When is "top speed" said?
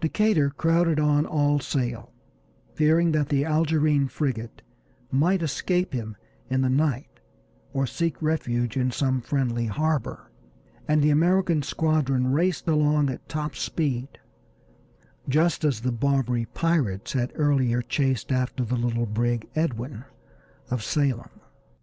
13.28-14.08